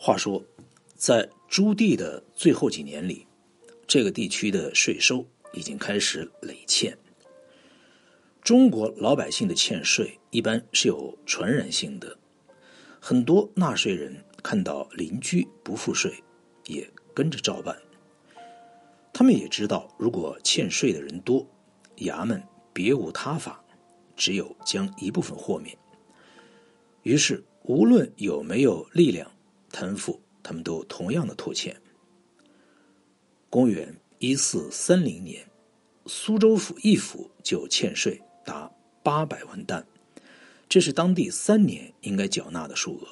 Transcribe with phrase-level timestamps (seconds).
[0.00, 0.44] 话说，
[0.94, 3.26] 在朱棣的最后几年里，
[3.84, 6.96] 这个地区的税收已经开始累欠。
[8.40, 12.16] 中国老百姓的欠税一般是有传染性的，
[13.00, 16.22] 很多纳税人看到邻居不付税，
[16.66, 17.76] 也跟着照办。
[19.12, 21.44] 他们也知道，如果欠税的人多，
[21.96, 22.40] 衙门
[22.72, 23.62] 别无他法，
[24.14, 25.76] 只有将一部分豁免。
[27.02, 29.28] 于是，无论有没有力量
[29.70, 31.76] 贪腐，他们都同样的拖欠。
[33.50, 35.46] 公元一四三零年，
[36.06, 38.70] 苏州府一府就欠税达
[39.02, 39.86] 八百万担，
[40.68, 43.08] 这是当地三年应该缴纳的数额。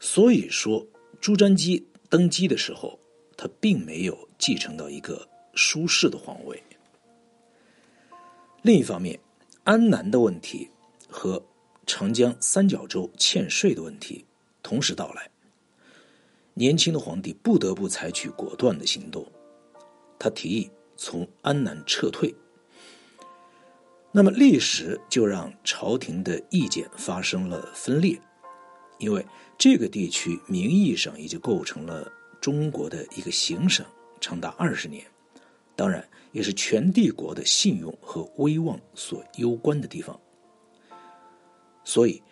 [0.00, 0.86] 所以说，
[1.20, 2.98] 朱瞻基登基的时候，
[3.36, 6.62] 他并没有继承到一个舒适的皇位。
[8.62, 9.18] 另一方面，
[9.62, 10.68] 安南的问题
[11.08, 11.42] 和
[11.86, 14.24] 长江三角洲欠税的问题
[14.64, 15.30] 同时到来，
[16.54, 19.24] 年轻的皇帝不得不采取果断的行动。
[20.18, 22.34] 他提议从安南撤退，
[24.10, 28.18] 那么历史就让朝廷的意见发生了分裂，
[28.98, 29.24] 因为
[29.58, 33.84] 这个地区名义上已经构成了中国的一个行省，
[34.18, 35.04] 长达二十年，
[35.76, 40.18] 当然也是全帝国的信用和威望所攸关的地方。
[41.84, 42.22] 所以，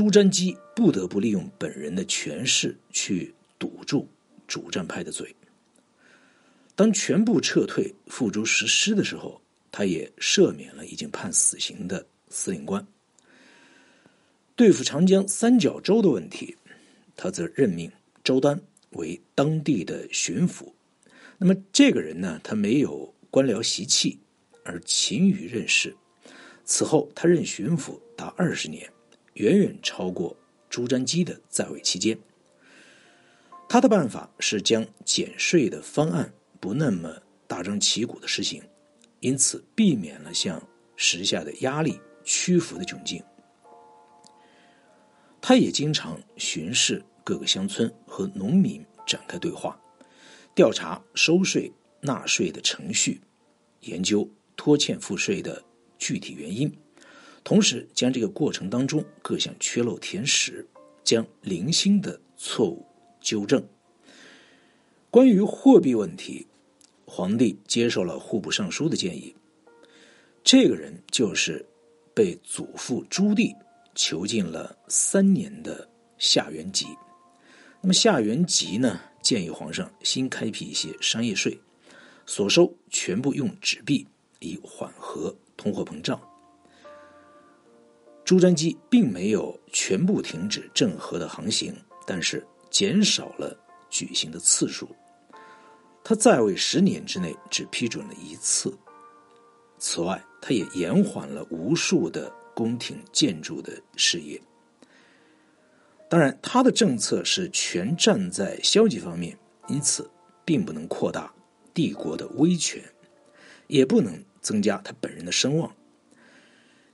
[0.00, 4.08] 朱瞻基不得不利用本人的权势去堵住
[4.46, 5.36] 主战派的嘴。
[6.74, 9.38] 当全部撤退付诸实施的时候，
[9.70, 12.82] 他也赦免了已经判死刑的司令官。
[14.56, 16.56] 对付长江三角洲的问题，
[17.14, 17.92] 他则任命
[18.24, 18.58] 周丹
[18.92, 20.72] 为当地的巡抚。
[21.36, 24.18] 那么这个人呢，他没有官僚习气，
[24.64, 25.94] 而勤于任事。
[26.64, 28.90] 此后，他任巡抚达二十年。
[29.40, 30.36] 远远超过
[30.68, 32.18] 朱瞻基的在位期间。
[33.66, 37.10] 他的办法是将减税的方案不那么
[37.46, 38.62] 大张旗鼓的实行，
[39.20, 40.62] 因此避免了向
[40.94, 43.22] 时下的压力屈服的窘境。
[45.40, 49.80] 他也经常巡视各个乡村和农民展开对话，
[50.54, 51.72] 调查收税
[52.02, 53.22] 纳税的程序，
[53.80, 55.64] 研究拖欠赋税的
[55.98, 56.70] 具体原因。
[57.42, 60.66] 同时，将这个过程当中各项缺漏填实，
[61.02, 62.86] 将零星的错误
[63.20, 63.66] 纠正。
[65.10, 66.46] 关于货币问题，
[67.04, 69.34] 皇帝接受了户部尚书的建议。
[70.44, 71.66] 这个人就是
[72.14, 73.54] 被祖父朱棣
[73.94, 76.86] 囚禁了三年的夏元吉。
[77.80, 81.58] 那么夏元吉呢，建议皇上新开辟一些商业税，
[82.26, 84.06] 所收全部用纸币，
[84.38, 86.20] 以缓和通货膨胀。
[88.30, 91.74] 朱瞻基并没有全部停止郑和的航行，
[92.06, 93.58] 但是减少了
[93.90, 94.88] 举行的次数。
[96.04, 98.72] 他在位十年之内只批准了一次。
[99.80, 104.40] 此外，他也延缓了无数的宫廷建筑的事业。
[106.08, 109.36] 当然，他的政策是全站在消极方面，
[109.66, 110.08] 因此
[110.44, 111.34] 并不能扩大
[111.74, 112.80] 帝国的威权，
[113.66, 115.74] 也不能增加他本人的声望。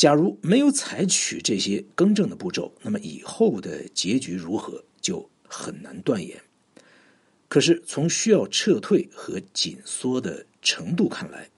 [0.00, 6.40] 假如没有采取这些更正的步骤，那么以后的结局如何就很难断言。
[7.48, 11.50] 可是从需要撤退和紧缩的程度看来，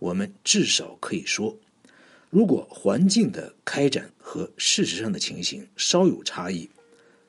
[0.00, 1.56] 我们至少可以说，
[2.30, 6.68] 如果环境的开展和事实上的情形稍有差异，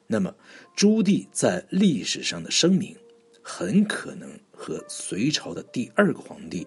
[0.07, 0.33] 那么
[0.75, 2.95] 朱棣在历史上的声名
[3.43, 6.65] 很可能和隋朝的第二个皇帝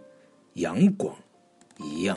[0.53, 1.19] 杨广
[1.81, 2.17] 一样。